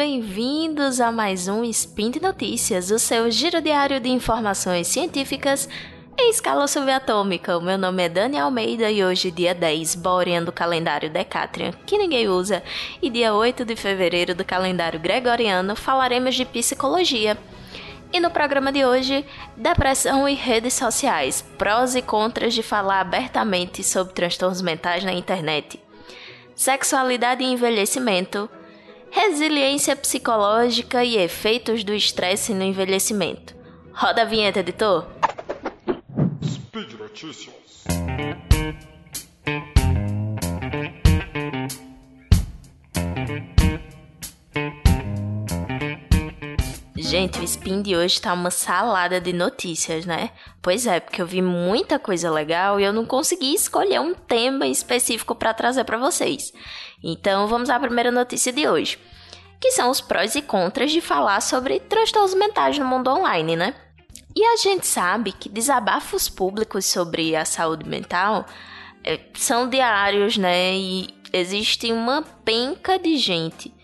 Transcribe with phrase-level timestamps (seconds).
[0.00, 5.68] bem-vindos a mais um Spin de Notícias, o seu giro diário de informações científicas
[6.18, 7.58] em escala subatômica.
[7.58, 11.98] O meu nome é Dani Almeida e hoje, dia 10, Borean do calendário Decatrian, que
[11.98, 12.62] ninguém usa,
[13.02, 17.36] e dia 8 de fevereiro do calendário Gregoriano, falaremos de psicologia.
[18.10, 19.22] E no programa de hoje,
[19.54, 25.78] depressão e redes sociais, prós e contras de falar abertamente sobre transtornos mentais na internet,
[26.56, 28.48] sexualidade e envelhecimento
[29.10, 33.54] resiliência psicológica e efeitos do estresse no envelhecimento.
[33.92, 35.06] Roda a vinheta, editor.
[36.42, 37.84] Speed Notícias.
[47.10, 50.30] Gente, o Spin de hoje tá uma salada de notícias, né?
[50.62, 54.64] Pois é, porque eu vi muita coisa legal e eu não consegui escolher um tema
[54.68, 56.52] específico para trazer para vocês.
[57.02, 58.96] Então, vamos à primeira notícia de hoje,
[59.58, 63.74] que são os prós e contras de falar sobre transtornos mentais no mundo online, né?
[64.36, 68.46] E a gente sabe que desabafos públicos sobre a saúde mental
[69.02, 70.76] é, são diários, né?
[70.76, 73.74] E existe uma penca de gente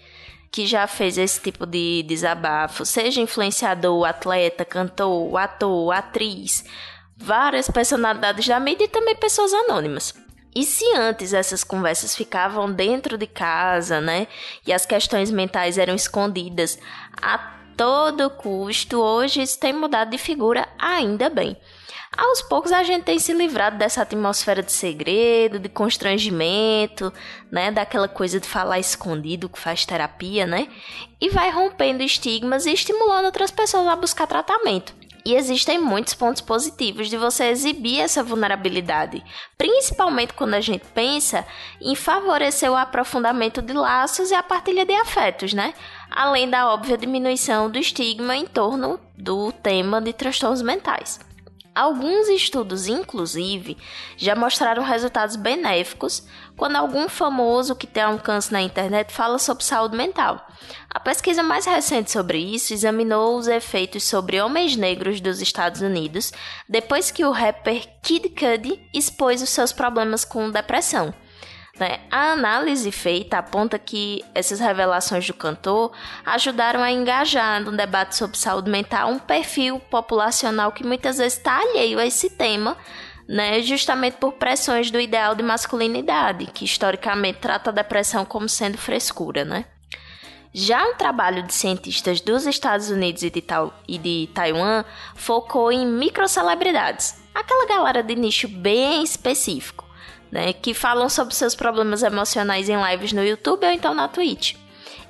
[0.57, 6.65] que já fez esse tipo de desabafo, seja influenciador, atleta, cantor, ator, atriz,
[7.15, 10.15] várias personalidades da mídia e também pessoas anônimas.
[10.55, 14.27] E se antes essas conversas ficavam dentro de casa, né,
[14.67, 16.79] e as questões mentais eram escondidas
[17.21, 17.37] a
[17.77, 21.55] todo custo, hoje isso tem mudado de figura, ainda bem.
[22.17, 27.12] Aos poucos a gente tem se livrado dessa atmosfera de segredo, de constrangimento,
[27.50, 30.67] né, daquela coisa de falar escondido que faz terapia, né?
[31.20, 34.94] E vai rompendo estigmas e estimulando outras pessoas a buscar tratamento.
[35.27, 39.22] E existem muitos pontos positivos de você exibir essa vulnerabilidade,
[39.59, 41.44] principalmente quando a gente pensa
[41.81, 45.75] em favorecer o aprofundamento de laços e a partilha de afetos, né?
[46.10, 51.19] Além da óbvia diminuição do estigma em torno do tema de transtornos mentais.
[51.76, 53.76] Alguns estudos, inclusive,
[54.16, 56.26] já mostraram resultados benéficos
[56.56, 60.41] quando algum famoso que tem alcance na internet fala sobre saúde mental.
[60.88, 66.32] A pesquisa mais recente sobre isso examinou os efeitos sobre homens negros dos Estados Unidos
[66.66, 71.12] depois que o rapper Kid Cudi expôs os seus problemas com depressão.
[71.78, 72.00] Né?
[72.10, 75.92] A análise feita aponta que essas revelações do cantor
[76.25, 81.59] ajudaram a engajar no debate sobre saúde mental um perfil populacional que muitas vezes está
[81.59, 82.76] alheio a esse tema,
[83.28, 83.60] né?
[83.60, 89.44] justamente por pressões do ideal de masculinidade, que historicamente trata a depressão como sendo frescura.
[89.44, 89.66] Né?
[90.54, 93.44] Já um trabalho de cientistas dos Estados Unidos e de,
[93.87, 94.82] e de Taiwan
[95.14, 99.86] focou em microcelebridades, aquela galera de nicho bem específico
[100.31, 104.54] né, que falam sobre seus problemas emocionais em lives no YouTube ou então na Twitch.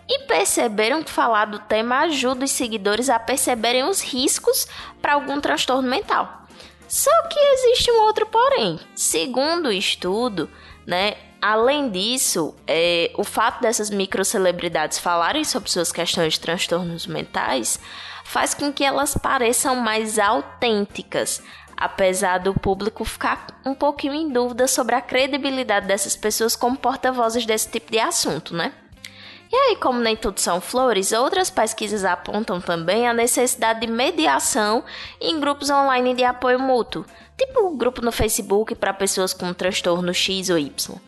[0.08, 4.66] E perceberam que falar do tema ajuda os seguidores a perceberem os riscos
[5.02, 6.46] para algum transtorno mental.
[6.88, 8.78] Só que existe um outro porém.
[8.94, 10.48] Segundo o estudo,
[10.86, 17.80] né, além disso, é, o fato dessas microcelebridades falarem sobre suas questões de transtornos mentais
[18.24, 21.42] faz com que elas pareçam mais autênticas,
[21.76, 27.44] apesar do público ficar um pouquinho em dúvida sobre a credibilidade dessas pessoas como porta-vozes
[27.44, 28.72] desse tipo de assunto, né?
[29.52, 34.82] E aí, como nem tudo são flores, outras pesquisas apontam também a necessidade de mediação
[35.20, 37.04] em grupos online de apoio mútuo,
[37.38, 40.98] tipo um grupo no Facebook para pessoas com transtorno X ou Y.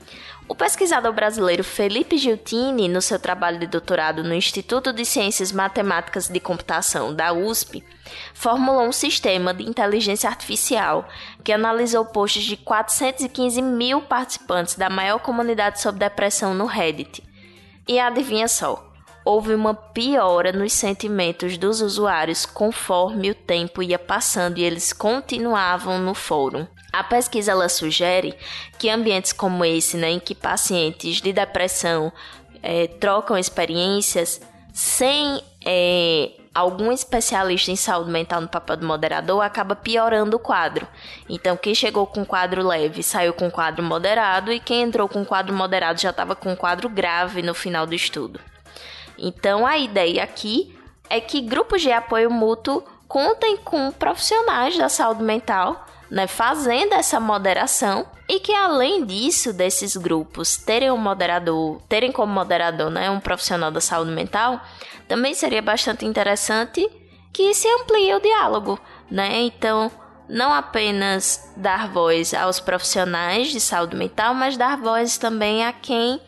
[0.48, 6.26] O pesquisador brasileiro Felipe Giltini, no seu trabalho de doutorado no Instituto de Ciências Matemáticas
[6.26, 7.84] de Computação da USP,
[8.32, 11.06] formulou um sistema de inteligência artificial
[11.44, 17.22] que analisou posts de 415 mil participantes da maior comunidade sobre depressão no Reddit.
[17.87, 18.91] E adivinha só,
[19.26, 25.99] houve uma piora nos sentimentos dos usuários conforme o tempo ia passando e eles continuavam
[25.99, 26.67] no fórum.
[26.93, 28.35] A pesquisa ela sugere
[28.79, 32.12] que ambientes como esse, né, em que pacientes de depressão
[32.62, 34.40] é, trocam experiências
[34.73, 40.88] sem é, algum especialista em saúde mental no papel do moderador, acaba piorando o quadro.
[41.29, 45.55] Então, quem chegou com quadro leve saiu com quadro moderado e quem entrou com quadro
[45.55, 48.40] moderado já estava com quadro grave no final do estudo.
[49.17, 50.76] Então, a ideia aqui
[51.11, 57.20] é que grupos de apoio mútuo contem com profissionais da saúde mental né, fazendo essa
[57.20, 63.20] moderação e que além disso desses grupos terem um moderador, terem como moderador, né, um
[63.20, 64.60] profissional da saúde mental,
[65.06, 66.88] também seria bastante interessante
[67.32, 68.78] que se amplie o diálogo,
[69.10, 69.40] né?
[69.43, 69.90] Então,
[70.28, 76.20] não apenas dar voz aos profissionais de saúde mental, mas dar voz também a quem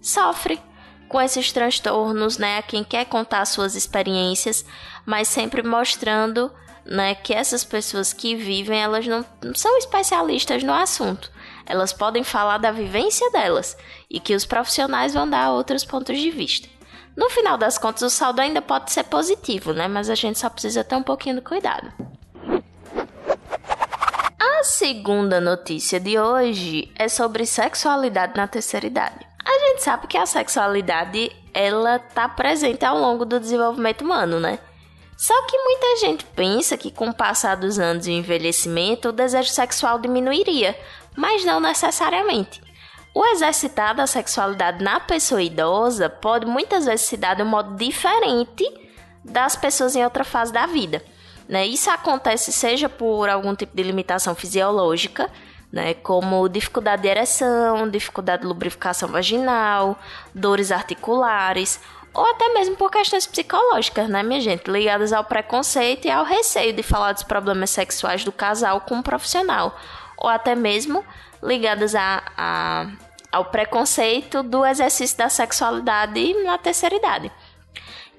[0.00, 0.60] sofre
[1.08, 4.64] com esses transtornos, né, a quem quer contar suas experiências,
[5.04, 6.52] mas sempre mostrando,
[6.84, 11.30] né, que essas pessoas que vivem, elas não, não são especialistas no assunto.
[11.66, 13.76] Elas podem falar da vivência delas
[14.08, 16.68] e que os profissionais vão dar outros pontos de vista.
[17.16, 19.86] No final das contas, o saldo ainda pode ser positivo, né?
[19.88, 21.92] Mas a gente só precisa ter um pouquinho de cuidado.
[24.38, 29.26] A segunda notícia de hoje é sobre sexualidade na terceira idade.
[29.44, 34.58] A gente sabe que a sexualidade ela tá presente ao longo do desenvolvimento humano, né?
[35.20, 39.12] Só que muita gente pensa que com o passar dos anos e o envelhecimento o
[39.12, 40.74] desejo sexual diminuiria,
[41.14, 42.62] mas não necessariamente.
[43.14, 47.76] O exercitar da sexualidade na pessoa idosa pode muitas vezes se dar de um modo
[47.76, 48.64] diferente
[49.22, 51.04] das pessoas em outra fase da vida.
[51.46, 51.66] Né?
[51.66, 55.30] Isso acontece seja por algum tipo de limitação fisiológica,
[55.70, 55.92] né?
[55.92, 59.98] como dificuldade de ereção, dificuldade de lubrificação vaginal,
[60.34, 61.78] dores articulares,
[62.12, 66.72] ou até mesmo por questões psicológicas, né, minha gente, ligadas ao preconceito e ao receio
[66.72, 69.78] de falar dos problemas sexuais do casal com um profissional,
[70.16, 71.04] ou até mesmo
[71.42, 72.86] ligadas a, a,
[73.30, 77.32] ao preconceito do exercício da sexualidade na terceira idade.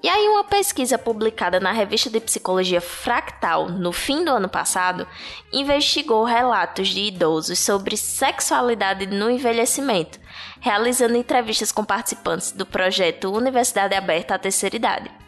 [0.03, 5.07] E aí, uma pesquisa publicada na revista de psicologia Fractal no fim do ano passado
[5.53, 10.19] investigou relatos de idosos sobre sexualidade no envelhecimento,
[10.59, 15.21] realizando entrevistas com participantes do projeto Universidade Aberta à Terceira Idade.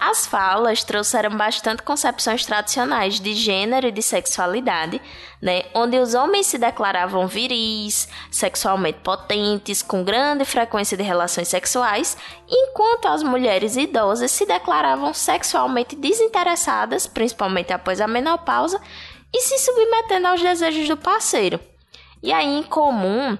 [0.00, 5.00] As falas trouxeram bastante concepções tradicionais de gênero e de sexualidade,
[5.40, 12.16] né, onde os homens se declaravam viris, sexualmente potentes, com grande frequência de relações sexuais,
[12.48, 18.80] enquanto as mulheres idosas se declaravam sexualmente desinteressadas, principalmente após a menopausa,
[19.32, 21.60] e se submetendo aos desejos do parceiro.
[22.22, 23.36] E aí, em comum,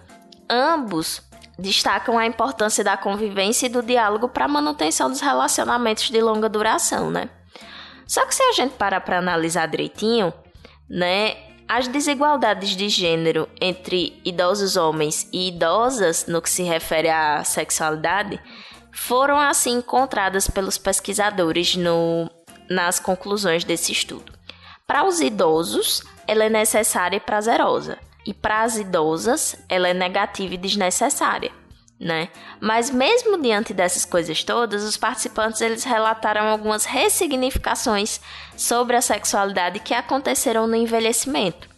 [0.48, 1.22] ambos
[1.58, 6.48] destacam a importância da convivência e do diálogo para a manutenção dos relacionamentos de longa
[6.48, 7.28] duração, né?
[8.06, 10.32] Só que se a gente parar para analisar direitinho,
[10.88, 11.36] né,
[11.68, 18.40] as desigualdades de gênero entre idosos homens e idosas no que se refere à sexualidade
[18.92, 22.30] foram assim encontradas pelos pesquisadores no,
[22.68, 24.32] nas conclusões desse estudo.
[24.86, 30.54] Para os idosos, ela é necessária e prazerosa e para as idosas ela é negativa
[30.54, 31.50] e desnecessária,
[31.98, 32.28] né?
[32.60, 38.20] Mas mesmo diante dessas coisas todas, os participantes eles relataram algumas ressignificações
[38.56, 41.68] sobre a sexualidade que aconteceram no envelhecimento.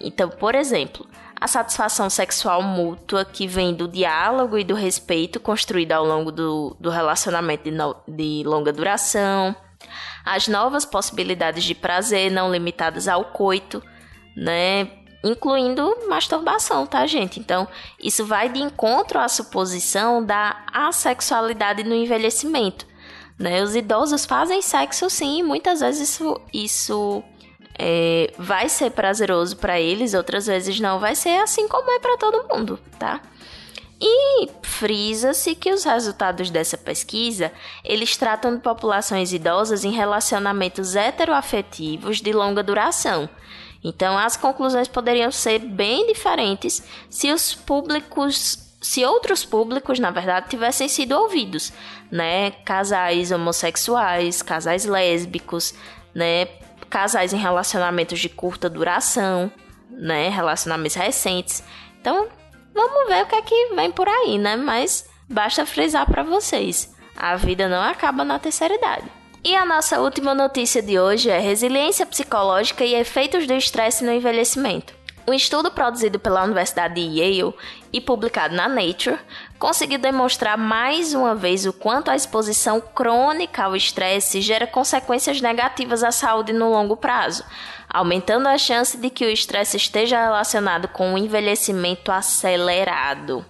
[0.00, 1.06] Então, por exemplo,
[1.40, 6.76] a satisfação sexual mútua que vem do diálogo e do respeito construído ao longo do,
[6.80, 9.54] do relacionamento de, no, de longa duração,
[10.24, 13.82] as novas possibilidades de prazer não limitadas ao coito,
[14.36, 14.84] né?
[15.22, 17.40] Incluindo masturbação, tá, gente?
[17.40, 17.66] Então,
[17.98, 22.86] isso vai de encontro à suposição da assexualidade no envelhecimento.
[23.38, 23.62] Né?
[23.62, 27.22] Os idosos fazem sexo sim, muitas vezes isso, isso
[27.78, 32.16] é, vai ser prazeroso para eles, outras vezes não vai ser, assim como é para
[32.16, 33.20] todo mundo, tá?
[34.00, 37.52] E frisa-se que os resultados dessa pesquisa,
[37.84, 43.28] eles tratam de populações idosas em relacionamentos heteroafetivos de longa duração,
[43.82, 50.48] então, as conclusões poderiam ser bem diferentes se os públicos se outros públicos, na verdade,
[50.48, 51.72] tivessem sido ouvidos,
[52.10, 52.52] né?
[52.64, 55.74] Casais homossexuais, casais lésbicos,
[56.14, 56.46] né?
[56.88, 59.50] Casais em relacionamentos de curta duração,
[59.90, 60.28] né?
[60.28, 61.62] Relacionamentos recentes.
[62.00, 62.28] Então,
[62.72, 64.56] vamos ver o que é que vem por aí, né?
[64.56, 69.17] Mas basta frisar para vocês, a vida não acaba na terceira idade.
[69.44, 74.12] E a nossa última notícia de hoje é resiliência psicológica e efeitos do estresse no
[74.12, 74.92] envelhecimento.
[75.28, 77.54] Um estudo produzido pela Universidade de Yale
[77.92, 79.18] e publicado na Nature
[79.58, 86.02] conseguiu demonstrar mais uma vez o quanto a exposição crônica ao estresse gera consequências negativas
[86.02, 87.44] à saúde no longo prazo,
[87.88, 93.44] aumentando a chance de que o estresse esteja relacionado com um envelhecimento acelerado.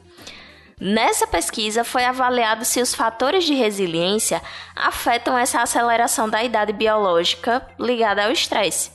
[0.80, 4.40] Nessa pesquisa foi avaliado se os fatores de resiliência
[4.76, 8.92] afetam essa aceleração da idade biológica ligada ao estresse.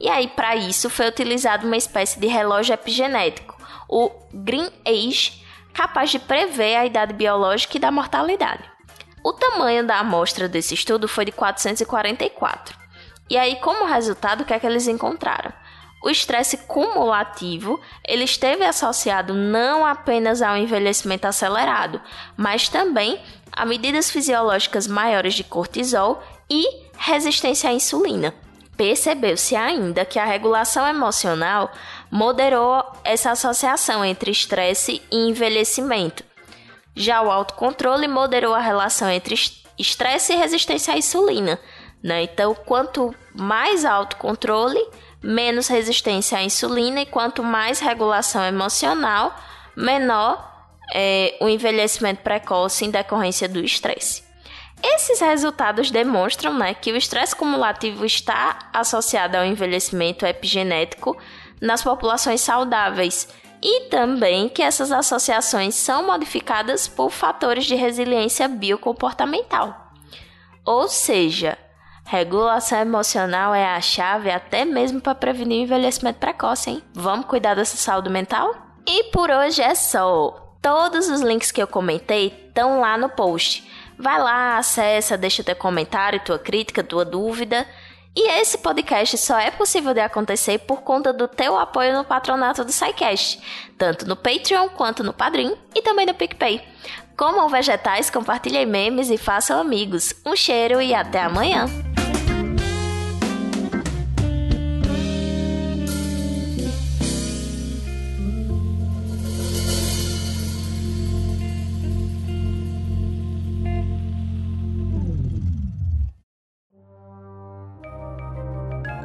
[0.00, 3.56] E aí, para isso, foi utilizado uma espécie de relógio epigenético,
[3.88, 8.64] o Green Age, capaz de prever a idade biológica e da mortalidade.
[9.24, 12.76] O tamanho da amostra desse estudo foi de 444.
[13.30, 15.52] E aí, como resultado, o que é que eles encontraram?
[16.02, 22.00] O estresse cumulativo ele esteve associado não apenas ao envelhecimento acelerado,
[22.36, 23.20] mas também
[23.52, 26.64] a medidas fisiológicas maiores de cortisol e
[26.96, 28.34] resistência à insulina.
[28.76, 31.70] Percebeu-se ainda que a regulação emocional
[32.10, 36.24] moderou essa associação entre estresse e envelhecimento.
[36.96, 39.36] Já o autocontrole moderou a relação entre
[39.78, 41.60] estresse e resistência à insulina.
[42.02, 42.24] Né?
[42.24, 44.80] Então, quanto mais autocontrole,
[45.22, 49.34] menos resistência à insulina, e quanto mais regulação emocional,
[49.76, 50.50] menor
[50.92, 54.22] é, o envelhecimento precoce em decorrência do estresse.
[54.82, 61.16] Esses resultados demonstram né, que o estresse cumulativo está associado ao envelhecimento epigenético
[61.60, 63.28] nas populações saudáveis
[63.62, 69.92] e também que essas associações são modificadas por fatores de resiliência biocomportamental.
[70.64, 71.56] Ou seja,
[72.04, 76.82] regulação emocional é a chave até mesmo para prevenir o envelhecimento precoce, hein?
[76.92, 78.54] Vamos cuidar dessa saúde mental?
[78.86, 80.56] E por hoje é só.
[80.60, 83.68] Todos os links que eu comentei estão lá no post.
[83.98, 87.66] Vai lá, acessa, deixa teu comentário, tua crítica, tua dúvida.
[88.14, 92.62] E esse podcast só é possível de acontecer por conta do teu apoio no patronato
[92.62, 93.40] do SciCast,
[93.78, 96.62] tanto no Patreon quanto no Padrim e também no PicPay.
[97.16, 100.12] Comam vegetais, compartilhem memes e façam amigos.
[100.26, 101.66] Um cheiro e até amanhã!